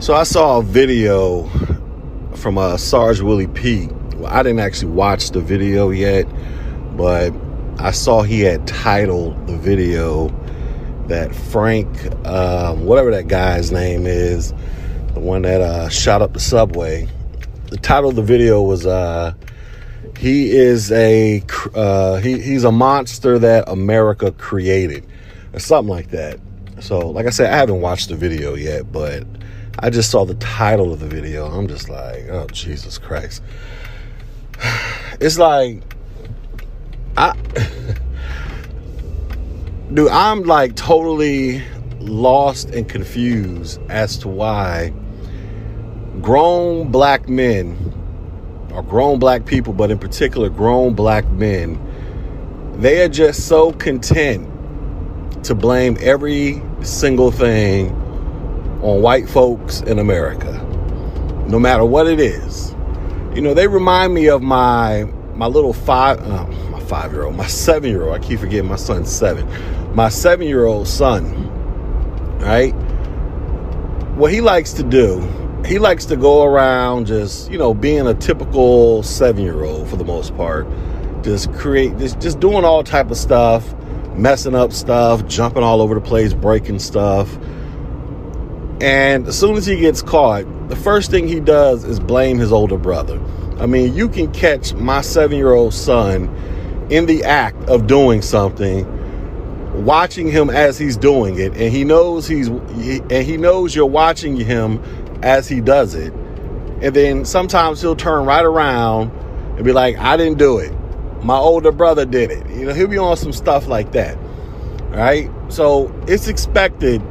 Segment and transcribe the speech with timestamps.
[0.00, 1.44] So I saw a video
[2.36, 3.92] from uh, Sarge Willie Pete.
[4.16, 6.24] Well, I didn't actually watch the video yet,
[6.96, 7.34] but
[7.78, 10.28] I saw he had titled the video
[11.08, 11.86] that Frank,
[12.26, 14.54] um, whatever that guy's name is,
[15.12, 17.06] the one that uh, shot up the subway.
[17.66, 19.34] The title of the video was uh,
[20.16, 21.42] "He is a
[21.74, 25.06] uh, he, he's a monster that America created,"
[25.52, 26.40] or something like that.
[26.80, 29.24] So, like I said, I haven't watched the video yet, but
[29.82, 31.46] I just saw the title of the video.
[31.46, 33.42] I'm just like, oh Jesus Christ!
[35.20, 35.82] It's like
[37.16, 37.34] I.
[39.92, 41.62] dude, I'm like totally
[41.98, 44.94] lost and confused as to why
[46.22, 47.76] grown black men,
[48.72, 51.78] or grown black people, but in particular grown black men,
[52.80, 54.46] they are just so content
[55.44, 57.99] to blame every single thing
[58.82, 60.52] on white folks in America,
[61.48, 62.74] no matter what it is.
[63.34, 67.34] You know, they remind me of my my little five, uh, my five year old,
[67.34, 68.14] my seven year old.
[68.14, 69.48] I keep forgetting my son's seven.
[69.94, 71.48] My seven year old son,
[72.40, 72.72] right?
[74.16, 75.20] What he likes to do,
[75.64, 79.96] he likes to go around just, you know, being a typical seven year old for
[79.96, 80.66] the most part.
[81.22, 83.74] Just create, just, just doing all type of stuff,
[84.14, 87.38] messing up stuff, jumping all over the place, breaking stuff.
[88.80, 92.50] And as soon as he gets caught, the first thing he does is blame his
[92.52, 93.20] older brother.
[93.58, 96.28] I mean, you can catch my seven year old son
[96.90, 98.86] in the act of doing something,
[99.84, 104.36] watching him as he's doing it, and he knows he's and he knows you're watching
[104.36, 104.82] him
[105.22, 106.14] as he does it.
[106.80, 109.10] And then sometimes he'll turn right around
[109.56, 110.72] and be like, I didn't do it.
[111.22, 112.48] My older brother did it.
[112.48, 114.16] You know, he'll be on some stuff like that.
[114.88, 115.30] Right?
[115.50, 117.02] So it's expected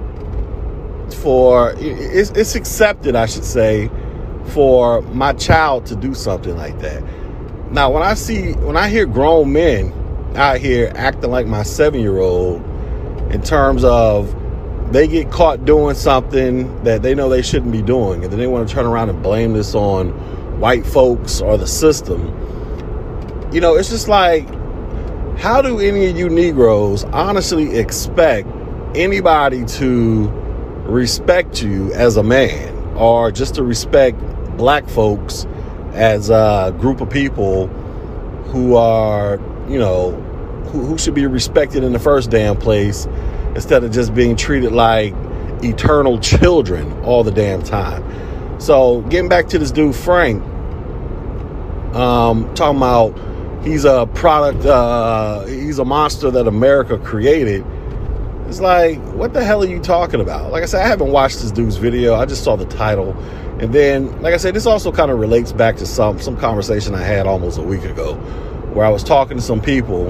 [1.13, 3.89] for it's, it's accepted, I should say,
[4.47, 7.03] for my child to do something like that.
[7.71, 9.93] Now, when I see, when I hear grown men
[10.35, 12.63] out here acting like my seven year old
[13.31, 14.35] in terms of
[14.91, 18.47] they get caught doing something that they know they shouldn't be doing, and then they
[18.47, 20.09] want to turn around and blame this on
[20.59, 22.21] white folks or the system,
[23.51, 24.47] you know, it's just like,
[25.37, 28.47] how do any of you Negroes honestly expect
[28.95, 30.27] anybody to
[30.89, 34.19] respect you as a man or just to respect
[34.57, 35.45] black folks
[35.93, 37.67] as a group of people
[38.47, 39.39] who are,
[39.69, 40.11] you know,
[40.71, 43.07] who, who should be respected in the first damn place
[43.55, 45.13] instead of just being treated like
[45.63, 48.03] eternal children all the damn time.
[48.59, 50.43] So, getting back to this dude, Frank,
[51.95, 53.17] um, talking about
[53.63, 57.65] he's a product, uh, he's a monster that America created.
[58.49, 60.51] It's like, what the hell are you talking about?
[60.51, 62.15] Like I said, I haven't watched this dude's video.
[62.15, 63.11] I just saw the title.
[63.59, 66.95] And then, like I said, this also kind of relates back to some some conversation
[66.95, 68.15] I had almost a week ago,
[68.73, 70.09] where I was talking to some people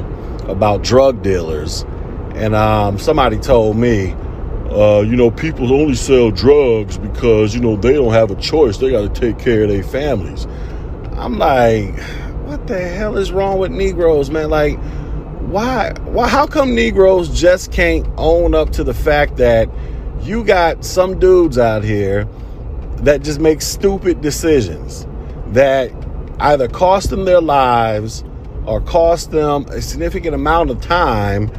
[0.50, 1.82] about drug dealers,
[2.36, 4.14] and um, somebody told me,
[4.72, 8.78] uh, you know, people only sell drugs because you know they don't have a choice;
[8.78, 10.48] they got to take care of their families.
[11.18, 12.00] I'm like,
[12.46, 14.50] what the hell is wrong with Negroes, man?
[14.50, 14.80] Like,
[15.50, 15.94] why?
[16.04, 16.28] Why?
[16.28, 19.70] How come Negroes just can't own up to the fact that
[20.22, 22.28] you got some dudes out here?
[23.04, 25.08] that just make stupid decisions
[25.48, 25.92] that
[26.40, 28.24] either cost them their lives
[28.66, 31.50] or cost them a significant amount of time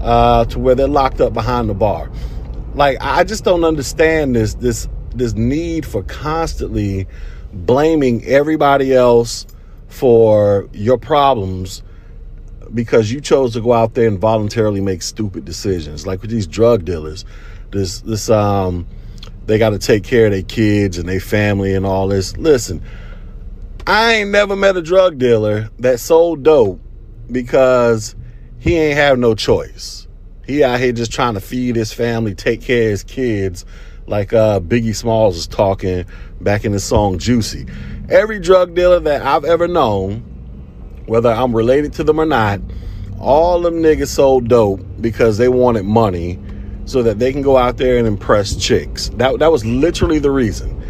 [0.00, 2.10] uh, to where they're locked up behind the bar.
[2.74, 7.06] Like I just don't understand this this this need for constantly
[7.52, 9.46] blaming everybody else
[9.88, 11.82] for your problems
[12.74, 16.06] because you chose to go out there and voluntarily make stupid decisions.
[16.06, 17.24] Like with these drug dealers,
[17.70, 18.86] this this um
[19.46, 22.36] they got to take care of their kids and their family and all this.
[22.36, 22.82] Listen,
[23.86, 26.80] I ain't never met a drug dealer that sold dope
[27.30, 28.16] because
[28.58, 30.08] he ain't have no choice.
[30.44, 33.64] He out here just trying to feed his family, take care of his kids,
[34.06, 36.06] like uh, Biggie Smalls is talking
[36.40, 37.66] back in the song Juicy.
[38.08, 40.35] Every drug dealer that I've ever known,
[41.06, 42.60] whether I'm related to them or not,
[43.20, 46.38] all them niggas sold dope because they wanted money
[46.84, 49.08] so that they can go out there and impress chicks.
[49.10, 50.82] That that was literally the reason.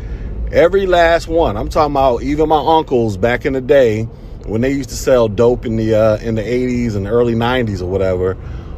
[0.52, 1.56] Every last one.
[1.56, 4.04] I'm talking about even my uncles back in the day
[4.46, 7.82] when they used to sell dope in the uh, in the 80s and early 90s
[7.82, 8.36] or whatever.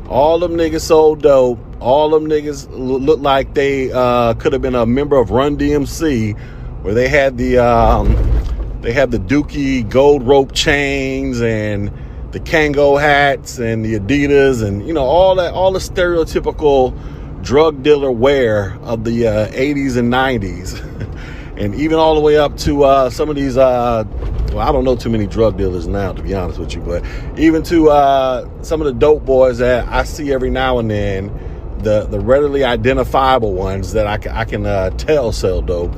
[0.08, 1.58] All them niggas sold dope.
[1.80, 6.38] All them niggas looked like they uh, could have been a member of Run DMC,
[6.82, 8.37] where they had the um,
[8.80, 11.92] they have the Dookie gold rope chains and
[12.30, 16.94] the Kangol hats and the Adidas and you know all that all the stereotypical
[17.42, 22.56] drug dealer wear of the uh, 80s and 90s, and even all the way up
[22.58, 23.56] to uh, some of these.
[23.56, 24.04] Uh,
[24.52, 27.04] well, I don't know too many drug dealers now, to be honest with you, but
[27.38, 31.78] even to uh, some of the dope boys that I see every now and then,
[31.78, 35.94] the the readily identifiable ones that I can, I can uh, tell sell dope.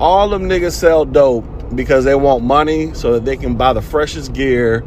[0.00, 1.44] All them niggas sell dope
[1.74, 4.84] because they want money so that they can buy the freshest gear,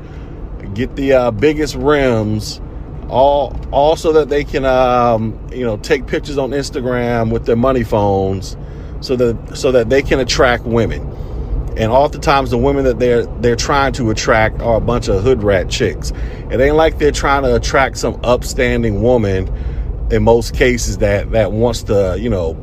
[0.74, 2.62] get the uh, biggest rims,
[3.10, 7.56] all all so that they can um, you know take pictures on Instagram with their
[7.56, 8.58] money phones,
[9.02, 11.02] so that so that they can attract women.
[11.78, 15.44] And oftentimes the women that they're they're trying to attract are a bunch of hood
[15.44, 16.12] rat chicks.
[16.50, 19.50] It ain't like they're trying to attract some upstanding woman
[20.12, 22.56] in most cases that that wants to you know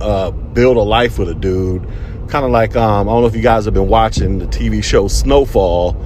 [0.00, 1.86] uh, build a life with a dude.
[2.30, 4.84] Kind of like um, I don't know if you guys have been watching the TV
[4.84, 6.00] show Snowfall,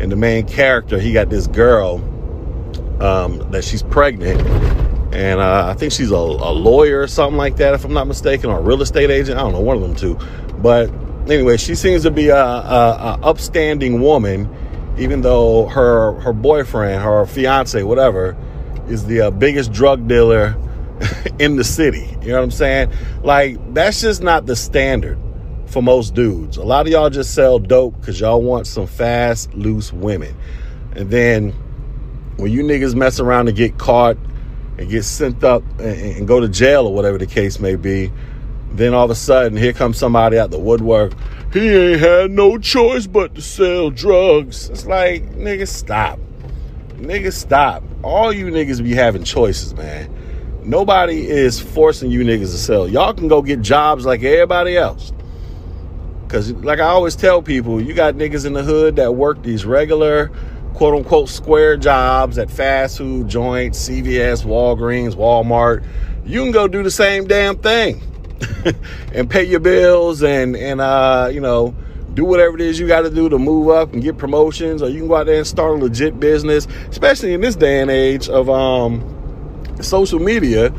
[0.00, 1.98] and the main character he got this girl
[3.00, 4.40] um, that she's pregnant,
[5.14, 8.08] and uh, I think she's a, a, lawyer or something like that, if I'm not
[8.08, 9.38] mistaken, or a real estate agent.
[9.38, 10.18] I don't know, one of them two.
[10.56, 10.90] But
[11.30, 14.52] anyway, she seems to be a, a, a upstanding woman,
[14.98, 18.36] even though her her boyfriend, her fiance, whatever,
[18.88, 20.56] is the uh, biggest drug dealer
[21.38, 22.18] in the city.
[22.20, 22.92] You know what I'm saying?
[23.22, 25.20] Like that's just not the standard
[25.68, 26.56] for most dudes.
[26.56, 30.34] A lot of y'all just sell dope because y'all want some fast, loose women,
[30.96, 31.54] and then
[32.36, 34.16] when you niggas mess around and get caught
[34.78, 38.12] and get sent up and, and, go to jail or whatever the case may be,
[38.72, 41.14] then all of a sudden here comes somebody out the woodwork.
[41.52, 44.70] He ain't had no choice but to sell drugs.
[44.70, 46.20] It's like, nigga, stop.
[46.90, 47.82] Nigga, stop.
[48.04, 50.14] All you niggas be having choices, man.
[50.62, 52.88] Nobody is forcing you niggas to sell.
[52.88, 55.12] Y'all can go get jobs like everybody else.
[56.28, 59.64] Cause like I always tell people, you got niggas in the hood that work these
[59.64, 60.30] regular
[60.74, 65.84] quote unquote square jobs at fast food joints, CVS, Walgreens, Walmart,
[66.24, 68.02] you can go do the same damn thing
[69.14, 71.74] and pay your bills and and uh, you know
[72.14, 74.88] do whatever it is you got to do to move up and get promotions, or
[74.88, 76.66] you can go out there and start a legit business.
[76.88, 79.02] Especially in this day and age of um,
[79.80, 80.72] social media,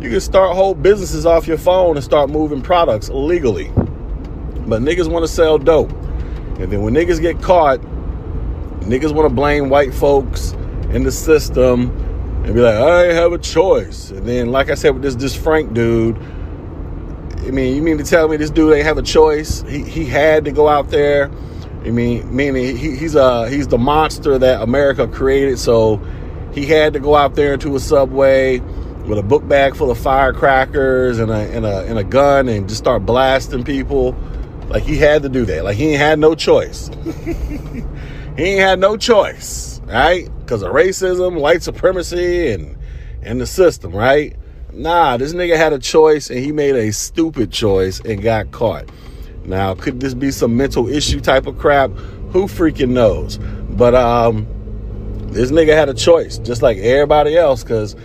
[0.00, 3.70] you can start whole businesses off your phone and start moving products illegally.
[4.70, 5.92] But niggas want to sell dope,
[6.58, 7.80] and then when niggas get caught
[8.80, 10.52] niggas want to blame white folks
[10.92, 11.90] in the system
[12.44, 14.10] and be like, I have a choice.
[14.10, 18.04] And then, like I said, with this this Frank dude, I mean, you mean to
[18.04, 19.62] tell me this dude ain't have a choice?
[19.62, 21.30] He he had to go out there.
[21.84, 26.00] I mean, meaning he, he's a he's the monster that America created, so
[26.52, 28.58] he had to go out there into a subway
[29.06, 32.68] with a book bag full of firecrackers and a and a and a gun and
[32.68, 34.14] just start blasting people.
[34.70, 35.64] Like he had to do that.
[35.64, 36.88] Like he ain't had no choice.
[37.24, 40.28] he ain't had no choice, right?
[40.38, 42.78] Because of racism, white supremacy, and
[43.20, 44.36] and the system, right?
[44.72, 48.88] Nah, this nigga had a choice and he made a stupid choice and got caught.
[49.44, 51.90] Now, could this be some mental issue type of crap?
[52.30, 53.38] Who freaking knows?
[53.38, 54.46] But um,
[55.32, 57.64] this nigga had a choice, just like everybody else.
[57.64, 57.96] Because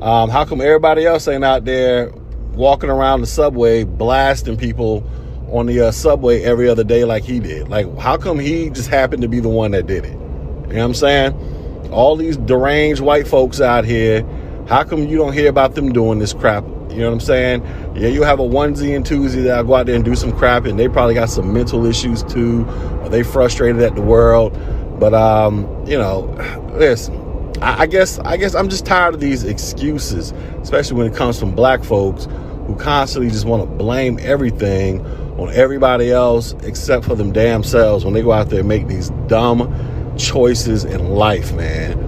[0.00, 2.12] um, how come everybody else ain't out there
[2.52, 5.04] walking around the subway blasting people
[5.52, 7.68] on the uh, subway every other day like he did.
[7.68, 10.12] Like, how come he just happened to be the one that did it?
[10.12, 11.90] You know what I'm saying?
[11.92, 14.26] All these deranged white folks out here,
[14.66, 16.64] how come you don't hear about them doing this crap?
[16.88, 17.62] You know what I'm saying?
[17.94, 20.64] Yeah, you have a onesie and twosie that'll go out there and do some crap,
[20.64, 22.66] and they probably got some mental issues too,
[23.02, 24.58] or they frustrated at the world.
[24.98, 26.22] But um, you know,
[26.74, 27.14] listen,
[27.62, 31.38] I, I guess I guess I'm just tired of these excuses, especially when it comes
[31.38, 32.26] from black folks
[32.66, 35.04] who constantly just want to blame everything
[35.38, 38.86] on everybody else except for them damn selves when they go out there and make
[38.86, 41.98] these dumb choices in life, man.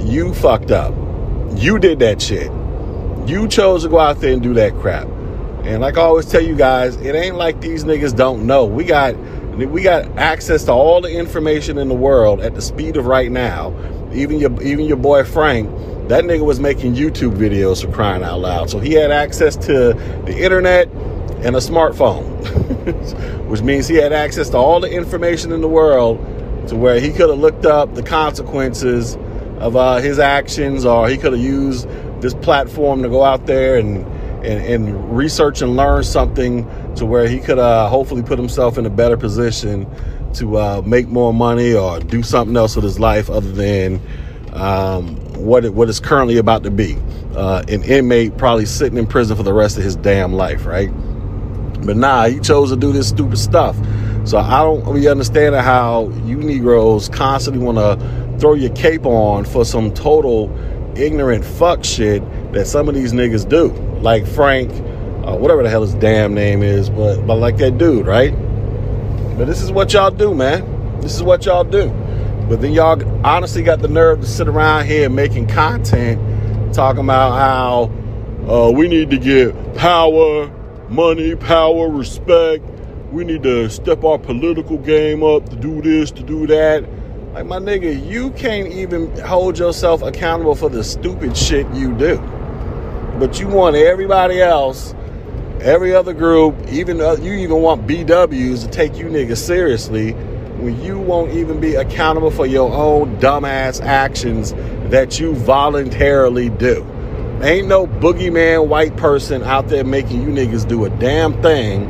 [0.00, 0.94] You fucked up.
[1.56, 2.50] You did that shit.
[3.28, 5.06] You chose to go out there and do that crap.
[5.64, 8.64] And like I always tell you guys, it ain't like these niggas don't know.
[8.64, 9.14] We got
[9.56, 13.30] we got access to all the information in the world at the speed of right
[13.30, 13.74] now.
[14.12, 15.68] Even your even your boy Frank,
[16.10, 18.68] that nigga was making YouTube videos for crying out loud.
[18.68, 20.88] So he had access to the internet
[21.44, 22.26] and a smartphone,
[23.48, 26.18] which means he had access to all the information in the world
[26.66, 29.14] to where he could have looked up the consequences
[29.60, 31.88] of uh, his actions, or he could have used
[32.20, 33.98] this platform to go out there and,
[34.44, 36.64] and, and research and learn something
[36.96, 39.86] to where he could uh, hopefully put himself in a better position
[40.34, 44.00] to uh, make more money or do something else with his life other than
[44.54, 46.96] um, what it, what is currently about to be
[47.34, 50.88] uh, an inmate probably sitting in prison for the rest of his damn life, right?
[51.84, 53.76] But nah, he chose to do this stupid stuff.
[54.24, 59.44] So I don't really understand how you Negroes constantly want to throw your cape on
[59.44, 60.54] for some total
[60.96, 63.68] ignorant fuck shit that some of these niggas do.
[64.00, 64.70] like Frank,
[65.26, 68.32] uh, whatever the hell his damn name is, but but like that dude, right?
[69.36, 71.00] But this is what y'all do, man.
[71.00, 71.88] This is what y'all do.
[72.50, 76.20] But then y'all honestly got the nerve to sit around here making content
[76.74, 80.48] talking about how uh, we need to get power,
[80.88, 82.64] money, power, respect.
[83.12, 86.82] We need to step our political game up to do this, to do that.
[87.34, 92.16] Like, my nigga, you can't even hold yourself accountable for the stupid shit you do.
[93.20, 94.92] But you want everybody else,
[95.60, 100.16] every other group, even uh, you even want BWs to take you niggas seriously
[100.60, 104.52] when you won't even be accountable for your own dumbass actions
[104.90, 106.86] that you voluntarily do.
[107.42, 111.88] Ain't no boogeyman white person out there making you niggas do a damn thing.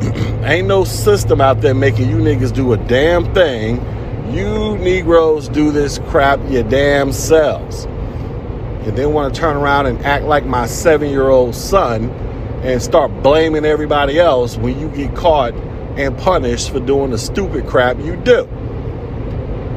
[0.44, 3.84] Ain't no system out there making you niggas do a damn thing
[4.32, 7.84] you Negroes do this crap your damn selves.
[7.84, 12.10] And then want to turn around and act like my seven year old son
[12.62, 15.54] and start blaming everybody else when you get caught
[15.98, 18.44] and punished for doing the stupid crap you do.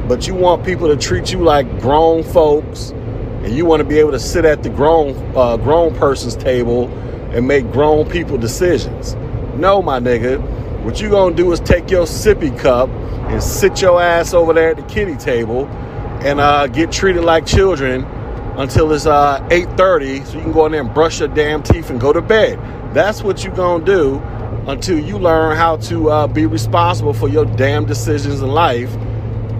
[0.08, 3.98] But you want people to treat you like grown folks, and you want to be
[3.98, 6.88] able to sit at the grown uh, grown person's table
[7.32, 9.14] and make grown people decisions.
[9.56, 10.40] No, my nigga,
[10.84, 14.70] what you gonna do is take your sippy cup and sit your ass over there
[14.70, 15.66] at the kitty table
[16.22, 18.04] and uh, get treated like children
[18.56, 21.88] until it's uh, 8.30 so you can go in there and brush your damn teeth
[21.88, 22.58] and go to bed
[22.94, 24.22] that's what you're going to do
[24.66, 28.92] until you learn how to uh, be responsible for your damn decisions in life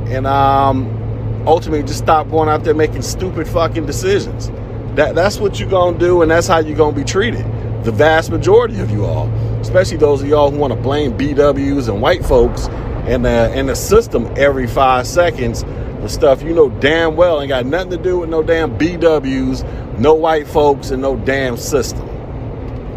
[0.06, 4.50] and um, ultimately just stop going out there making stupid fucking decisions
[4.94, 7.44] that, that's what you're going to do and that's how you're going to be treated
[7.84, 9.28] the vast majority of you all
[9.60, 12.66] especially those of y'all who want to blame bws and white folks
[13.06, 15.64] and the in the system every five seconds
[16.02, 19.98] the stuff you know damn well ain't got nothing to do with no damn BWs,
[20.00, 22.04] no white folks, and no damn system.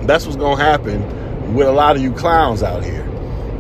[0.08, 1.04] That's what's gonna happen
[1.54, 3.04] with a lot of you clowns out here.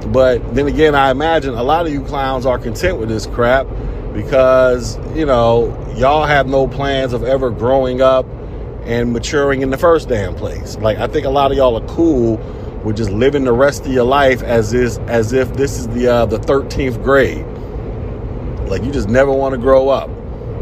[0.08, 3.68] But then again, I imagine a lot of you clowns are content with this crap
[4.13, 8.25] because, you know, y'all have no plans of ever growing up
[8.86, 10.77] and maturing in the first damn place.
[10.77, 12.38] Like I think a lot of y'all are cool
[12.84, 16.08] with just living the rest of your life as is as if this is the
[16.08, 17.46] uh, the 13th grade.
[18.70, 20.10] Like you just never want to grow up.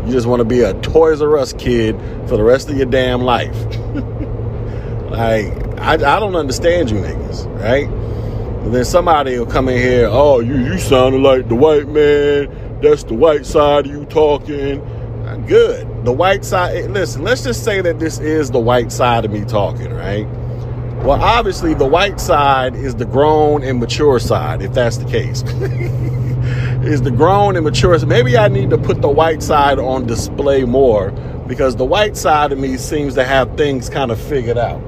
[0.06, 2.86] You just want to be a Toys R Us kid for the rest of your
[2.86, 3.56] damn life.
[5.12, 7.90] like I, I don't understand you niggas, right?
[7.90, 12.80] And then somebody will come in here, oh, you you sounded like the white man.
[12.82, 14.82] That's the white side of you talking.
[15.46, 16.06] Good.
[16.06, 16.76] The white side.
[16.78, 20.26] Eh, listen, let's just say that this is the white side of me talking, right?
[21.04, 25.42] Well, obviously, the white side is the grown and mature side, if that's the case.
[26.86, 28.00] is the grown and mature.
[28.00, 31.12] So maybe I need to put the white side on display more
[31.46, 34.82] because the white side of me seems to have things kind of figured out.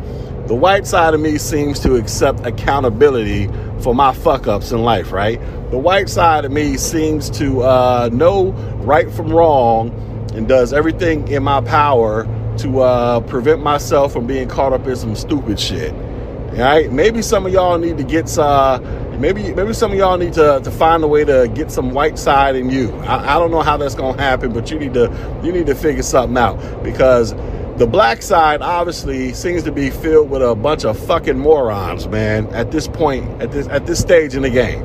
[0.48, 3.50] The white side of me seems to accept accountability
[3.80, 5.42] for my fuck ups in life, right?
[5.72, 8.52] The white side of me seems to uh, know
[8.84, 9.90] right from wrong
[10.36, 12.28] and does everything in my power
[12.60, 15.94] to uh, prevent myself from being caught up in some stupid shit.
[15.94, 18.80] All right, maybe some of y'all need to get uh,
[19.20, 22.20] maybe maybe some of y'all need to, to find a way to get some white
[22.20, 22.94] side in you.
[22.98, 25.76] I, I don't know how that's gonna happen, but you need to you need to
[25.76, 27.34] figure something out because
[27.78, 32.48] the black side obviously seems to be filled with a bunch of fucking morons, man.
[32.48, 34.84] At this point, at this at this stage in the game,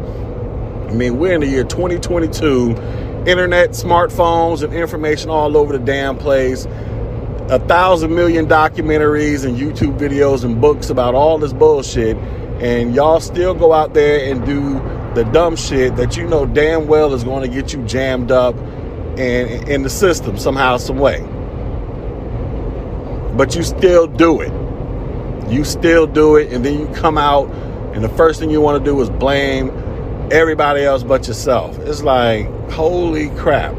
[0.88, 2.70] I mean, we're in the year 2022.
[3.26, 6.66] Internet, smartphones, and information all over the damn place
[7.50, 12.16] a thousand million documentaries and YouTube videos and books about all this bullshit,
[12.62, 14.74] and y'all still go out there and do
[15.16, 18.54] the dumb shit that you know damn well is going to get you jammed up
[19.18, 21.26] and in the system somehow, some way.
[23.40, 24.52] But you still do it.
[25.50, 27.48] You still do it, and then you come out,
[27.94, 29.70] and the first thing you want to do is blame
[30.30, 31.78] everybody else but yourself.
[31.78, 33.74] It's like, holy crap.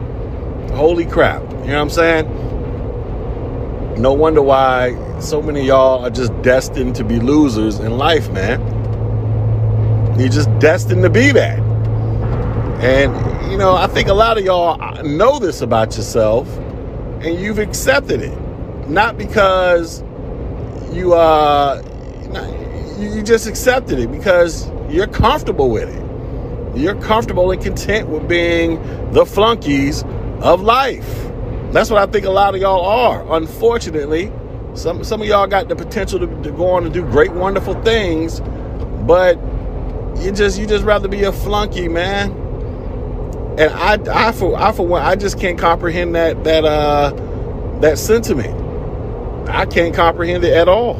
[0.71, 1.43] Holy crap.
[1.43, 2.25] You know what I'm saying?
[4.01, 8.59] No wonder why so many y'all are just destined to be losers in life, man.
[10.19, 11.59] You're just destined to be that.
[12.81, 16.47] And, you know, I think a lot of y'all know this about yourself
[17.21, 18.35] and you've accepted it.
[18.87, 20.01] Not because
[20.91, 21.81] you, uh,
[22.97, 26.77] you just accepted it because you're comfortable with it.
[26.77, 30.03] You're comfortable and content with being the flunkies
[30.41, 31.27] of life.
[31.71, 33.35] That's what I think a lot of y'all are.
[33.35, 34.31] Unfortunately,
[34.73, 37.81] some some of y'all got the potential to, to go on and do great, wonderful
[37.83, 38.41] things,
[39.05, 39.37] but
[40.17, 42.31] you just you just rather be a flunky, man.
[43.57, 47.11] And I I for I for one I just can't comprehend that that uh
[47.81, 48.60] that sentiment.
[49.51, 50.95] I can't comprehend it at all.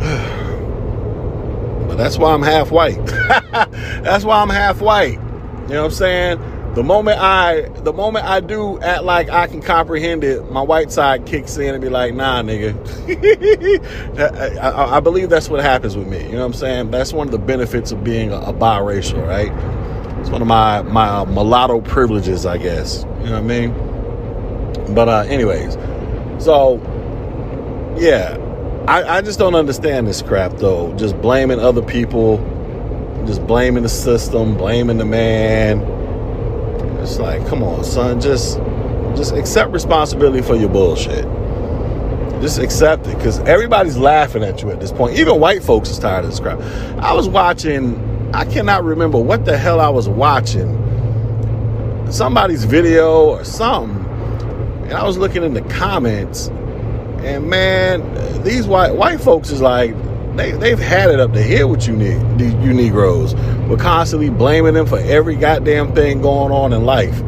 [1.90, 3.04] But that's why I'm half white.
[4.04, 5.14] that's why I'm half white.
[5.14, 6.74] You know what I'm saying?
[6.74, 10.92] The moment I the moment I do act like I can comprehend it, my white
[10.92, 12.76] side kicks in and be like, nah, nigga.
[14.20, 16.24] I, I, I, believe that's what happens with me.
[16.26, 16.90] You know what I'm saying?
[16.92, 19.50] That's one of the benefits of being a, a biracial, right?
[20.20, 23.02] It's one of my my uh, mulatto privileges, I guess.
[23.02, 24.94] You know what I mean?
[24.94, 25.76] But uh, anyways,
[26.40, 26.80] so
[27.98, 28.36] yeah,
[28.88, 30.94] I, I just don't understand this crap though.
[30.96, 32.38] Just blaming other people,
[33.26, 35.80] just blaming the system, blaming the man.
[37.00, 38.58] It's like, come on, son, just
[39.16, 41.24] just accept responsibility for your bullshit.
[42.40, 45.18] Just accept it, because everybody's laughing at you at this point.
[45.18, 46.58] Even white folks is tired of this crap.
[47.02, 50.78] I was watching, I cannot remember what the hell I was watching.
[52.10, 53.99] Somebody's video or something.
[54.90, 56.50] And I was looking in the comments
[57.22, 59.94] and man, these white white folks is like
[60.36, 63.34] they they've had it up to here with you you Negroes.
[63.68, 67.22] We're constantly blaming them for every goddamn thing going on in life.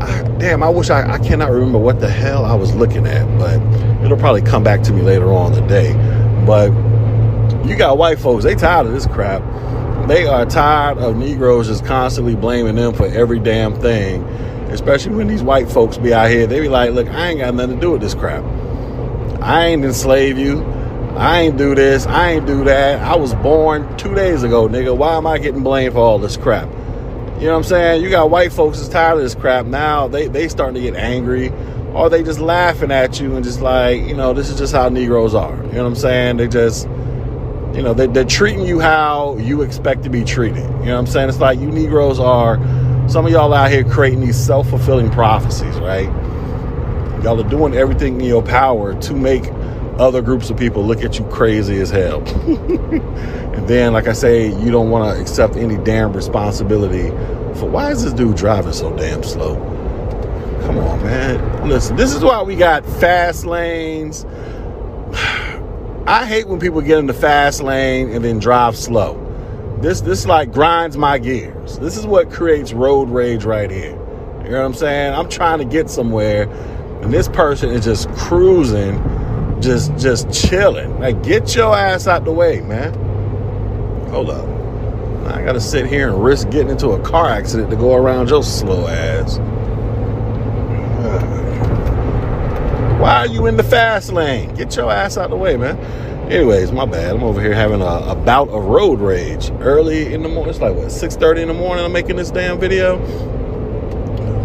[0.00, 3.26] I, damn, I wish I, I cannot remember what the hell I was looking at,
[3.38, 3.60] but
[4.04, 5.92] it'll probably come back to me later on the day.
[6.46, 6.70] But
[7.66, 9.42] you got white folks, they tired of this crap.
[10.06, 14.22] They are tired of Negroes just constantly blaming them for every damn thing.
[14.70, 17.54] Especially when these white folks be out here, they be like, look, I ain't got
[17.54, 18.44] nothing to do with this crap.
[19.40, 20.62] I ain't enslave you.
[21.16, 22.06] I ain't do this.
[22.06, 23.00] I ain't do that.
[23.00, 24.96] I was born two days ago, nigga.
[24.96, 26.68] Why am I getting blamed for all this crap?
[26.68, 28.02] You know what I'm saying?
[28.02, 29.66] You got white folks that's tired of this crap.
[29.66, 31.52] Now they, they starting to get angry.
[31.92, 34.88] Or they just laughing at you and just like, you know, this is just how
[34.88, 35.54] Negroes are.
[35.54, 36.38] You know what I'm saying?
[36.38, 36.88] They just,
[37.72, 40.56] you know, they, they're treating you how you expect to be treated.
[40.56, 41.28] You know what I'm saying?
[41.28, 42.56] It's like you Negroes are,
[43.08, 46.08] some of y'all out here creating these self fulfilling prophecies, right?
[47.22, 49.44] Y'all are doing everything in your power to make
[49.98, 52.22] other groups of people look at you crazy as hell.
[52.46, 57.10] and then, like I say, you don't want to accept any damn responsibility
[57.54, 59.54] for why is this dude driving so damn slow?
[60.62, 61.68] Come on, man.
[61.68, 64.24] Listen, this is why we got fast lanes.
[66.06, 69.23] I hate when people get in the fast lane and then drive slow.
[69.84, 71.78] This this like grinds my gears.
[71.78, 73.90] This is what creates road rage right here.
[74.42, 75.12] You know what I'm saying?
[75.12, 76.48] I'm trying to get somewhere
[77.02, 78.96] and this person is just cruising,
[79.60, 80.98] just just chilling.
[81.00, 82.94] Like, get your ass out the way, man.
[84.08, 84.48] Hold up.
[85.26, 88.42] I gotta sit here and risk getting into a car accident to go around your
[88.42, 89.36] slow ass.
[92.98, 94.54] Why are you in the fast lane?
[94.54, 95.76] Get your ass out the way, man.
[96.30, 97.14] Anyways, my bad.
[97.14, 100.50] I'm over here having a, a bout of road rage early in the morning.
[100.50, 101.84] It's like what 6:30 in the morning.
[101.84, 102.98] I'm making this damn video.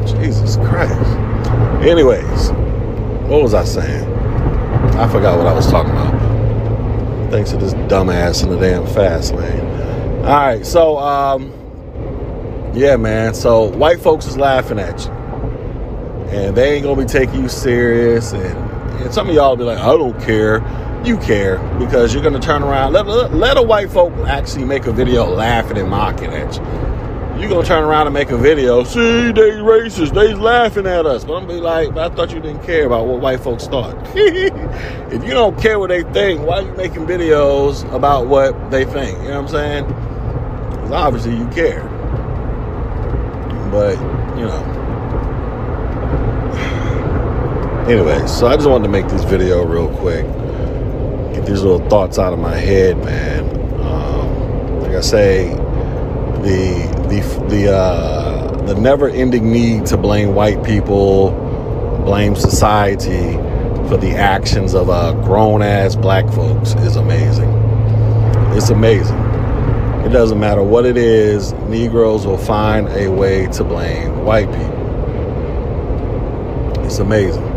[0.06, 0.94] Jesus Christ.
[1.82, 2.52] Anyways,
[3.30, 4.12] what was I saying?
[4.98, 7.32] I forgot what I was talking about.
[7.32, 9.62] Thanks to this dumbass in the damn fast lane.
[10.26, 11.54] All right, so um,
[12.74, 13.34] yeah, man.
[13.34, 15.12] So white folks is laughing at you,
[16.32, 18.34] and they ain't gonna be taking you serious.
[18.34, 20.60] And, and some of y'all be like, I don't care.
[21.03, 22.91] You care because you're gonna turn around.
[22.91, 27.49] Let, let, a white folk actually make a video laughing and mocking at you You're
[27.49, 28.83] gonna turn around and make a video.
[28.83, 30.13] See, they racist.
[30.13, 31.23] They laughing at us.
[31.23, 33.65] But I'm going to be like, I thought you didn't care about what white folks
[33.65, 33.95] thought.
[34.13, 38.83] if you don't care what they think, why are you making videos about what they
[38.83, 39.17] think?
[39.19, 39.85] You know what I'm saying?
[39.85, 41.83] Because obviously you care.
[43.71, 43.93] But
[44.38, 44.75] you know.
[47.89, 50.23] Anyway, so I just wanted to make this video real quick.
[51.39, 53.45] Get these little thoughts out of my head, man.
[53.80, 55.47] Um, like I say,
[56.41, 61.32] the the the uh, the never-ending need to blame white people,
[62.04, 63.38] blame society
[63.88, 67.49] for the actions of uh, grown-ass black folks is amazing.
[68.58, 69.15] It's amazing.
[70.06, 74.75] It doesn't matter what it is, Negroes will find a way to blame white people.
[76.84, 77.48] It's amazing.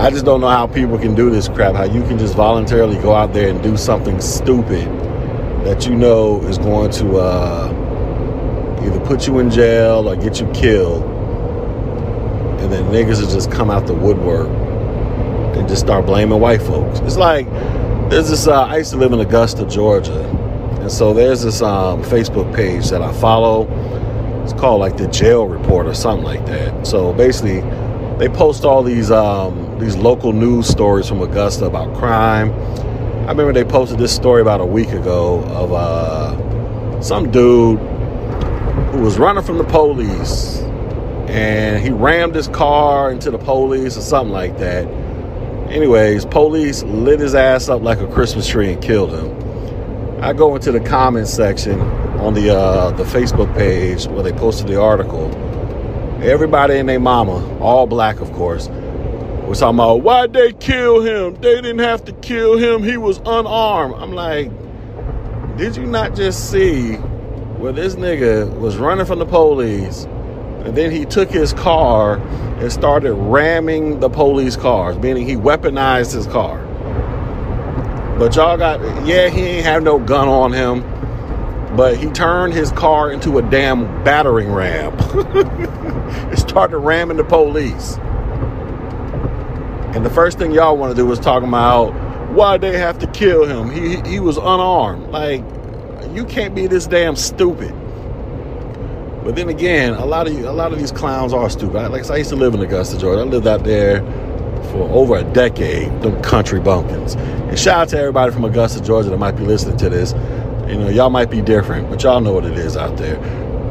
[0.00, 1.74] I just don't know how people can do this crap.
[1.74, 4.86] How you can just voluntarily go out there and do something stupid
[5.66, 10.50] that you know is going to uh, either put you in jail or get you
[10.52, 11.02] killed,
[12.62, 14.48] and then niggas will just come out the woodwork
[15.58, 17.00] and just start blaming white folks.
[17.00, 17.46] It's like
[18.08, 18.46] there's this.
[18.46, 20.24] Uh, I used to live in Augusta, Georgia,
[20.80, 23.68] and so there's this um, Facebook page that I follow.
[24.44, 26.86] It's called like the Jail Report or something like that.
[26.86, 27.60] So basically
[28.20, 32.52] they post all these um, these local news stories from Augusta about crime.
[33.24, 39.00] I remember they posted this story about a week ago of uh, some dude who
[39.00, 40.58] was running from the police
[41.30, 44.86] and he rammed his car into the police or something like that.
[45.70, 50.22] Anyways, police lit his ass up like a Christmas tree and killed him.
[50.22, 51.80] I go into the comments section
[52.20, 55.49] on the uh, the Facebook page where they posted the article.
[56.22, 61.34] Everybody and their mama, all black of course, was talking about why'd they kill him?
[61.40, 62.82] They didn't have to kill him.
[62.82, 63.94] He was unarmed.
[63.94, 64.50] I'm like,
[65.56, 66.96] did you not just see
[67.56, 70.04] where this nigga was running from the police
[70.64, 72.18] and then he took his car
[72.60, 76.58] and started ramming the police cars, meaning he weaponized his car.
[78.18, 80.82] But y'all got, yeah, he ain't have no gun on him,
[81.76, 84.94] but he turned his car into a damn battering ram.
[86.30, 87.96] and started ramming the police.
[89.94, 91.90] And the first thing y'all want to do was talk about
[92.30, 93.70] why they have to kill him.
[93.70, 95.08] He he was unarmed.
[95.08, 95.42] Like
[96.14, 97.74] you can't be this damn stupid.
[99.24, 101.90] But then again, a lot of a lot of these clowns are stupid.
[101.90, 103.22] Like I used to live in Augusta, Georgia.
[103.22, 104.00] I lived out there
[104.70, 105.88] for over a decade.
[106.02, 107.14] Them country bumpkins.
[107.14, 110.12] And shout out to everybody from Augusta, Georgia that might be listening to this.
[110.70, 113.18] You know, y'all might be different, but y'all know what it is out there.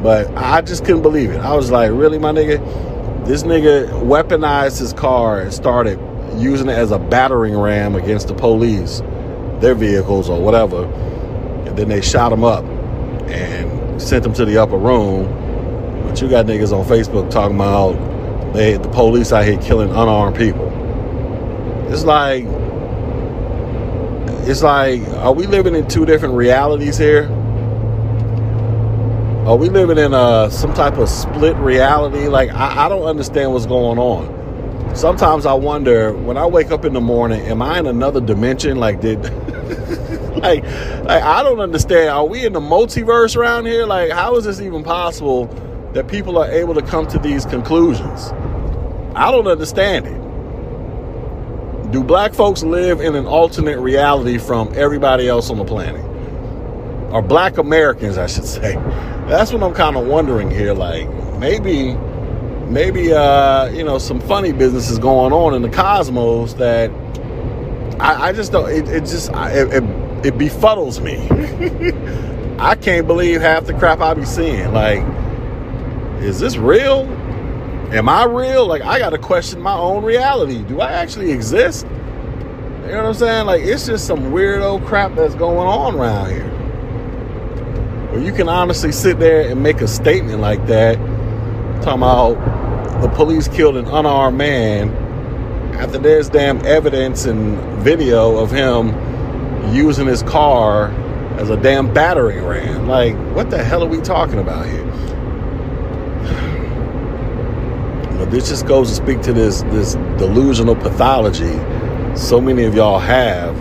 [0.04, 1.38] But I just couldn't believe it.
[1.38, 3.26] I was like, really, my nigga?
[3.26, 6.00] This nigga weaponized his car and started
[6.38, 9.02] using it as a battering ram against the police,
[9.60, 10.86] their vehicles or whatever.
[10.86, 12.64] And then they shot him up
[13.30, 15.40] and sent him to the upper room
[16.10, 17.94] but you got niggas on Facebook talking about
[18.54, 20.68] they the police out here killing unarmed people.
[21.94, 22.46] It's like
[24.50, 27.26] it's like are we living in two different realities here?
[29.46, 32.28] Are we living in a some type of split reality?
[32.28, 34.96] Like I, I don't understand what's going on.
[34.96, 38.78] Sometimes I wonder when I wake up in the morning, am I in another dimension?
[38.78, 39.22] Like did
[40.38, 42.10] like, like I don't understand.
[42.10, 43.86] Are we in the multiverse around here?
[43.86, 45.48] Like how is this even possible?
[45.94, 48.32] that people are able to come to these conclusions.
[49.16, 50.19] I don't understand it.
[51.92, 56.06] Do black folks live in an alternate reality from everybody else on the planet?
[57.12, 58.76] Or black Americans, I should say.
[59.28, 60.76] That's what I'm kind of wondering here.
[60.76, 61.96] Like, maybe,
[62.68, 66.92] maybe, uh, you know, some funny business is going on in the cosmos that
[68.00, 69.84] I, I just don't, it, it just, it, it,
[70.24, 71.18] it befuddles me.
[72.60, 74.72] I can't believe half the crap I be seeing.
[74.74, 75.04] Like,
[76.22, 77.08] is this real?
[77.92, 78.68] Am I real?
[78.68, 80.62] Like, I got to question my own reality.
[80.62, 81.88] Do I actually exist?
[82.84, 83.46] You know what I'm saying?
[83.48, 86.48] Like, it's just some weirdo crap that's going on around here.
[88.12, 90.98] Where you can honestly sit there and make a statement like that,
[91.82, 94.90] talking about the police killed an unarmed man
[95.74, 98.90] after there's damn evidence and video of him
[99.74, 100.90] using his car
[101.40, 102.88] as a damn battering ram.
[102.88, 104.86] Like, what the hell are we talking about here?
[108.26, 111.58] This just goes to speak to this this delusional pathology
[112.16, 113.56] so many of y'all have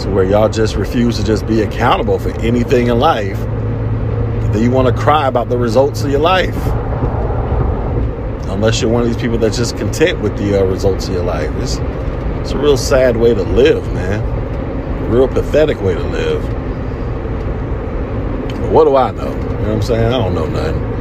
[0.00, 3.38] to where y'all just refuse to just be accountable for anything in life.
[4.52, 6.56] That you want to cry about the results of your life.
[8.48, 11.24] Unless you're one of these people that's just content with the uh, results of your
[11.24, 11.50] life.
[11.56, 11.76] It's,
[12.40, 15.10] it's a real sad way to live man.
[15.10, 16.42] Real pathetic way to live.
[18.60, 19.28] But what do i know?
[19.28, 20.04] You know what i'm saying?
[20.04, 20.95] I don't know nothing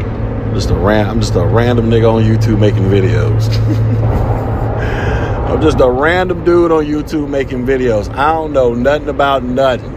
[0.55, 3.49] just a ran, I'm just a random nigga on YouTube making videos.
[5.49, 8.09] I'm just a random dude on YouTube making videos.
[8.15, 9.91] I don't know nothing about nothing.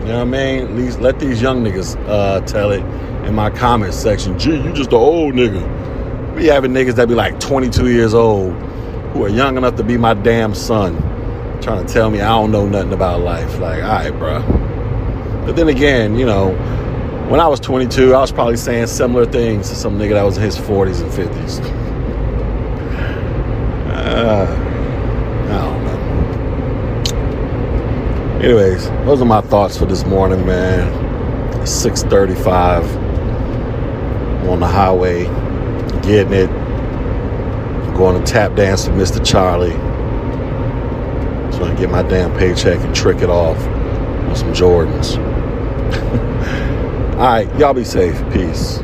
[0.00, 0.64] You know what I mean?
[0.64, 2.82] At least let these young niggas uh, tell it
[3.26, 4.38] in my comment section.
[4.38, 6.34] Gee, you just an old nigga.
[6.34, 8.52] We having niggas that be like 22 years old
[9.12, 10.96] who are young enough to be my damn son
[11.62, 13.60] trying to tell me I don't know nothing about life.
[13.60, 14.40] Like, all right, bro.
[15.46, 16.50] But then again, you know,
[17.32, 20.36] when I was 22, I was probably saying similar things to some nigga that was
[20.36, 21.60] in his 40s and 50s.
[23.88, 24.46] Uh,
[25.48, 25.82] I don't
[28.36, 28.44] know.
[28.44, 30.92] Anyways, those are my thoughts for this morning, man.
[31.66, 32.84] 6:35
[34.50, 35.24] on the highway,
[36.02, 36.50] getting it.
[37.96, 39.24] going to tap dance with Mr.
[39.24, 39.70] Charlie.
[41.56, 45.16] Trying to get my damn paycheck and trick it off on some Jordans.
[47.12, 48.16] All right, y'all be safe.
[48.32, 48.82] Peace.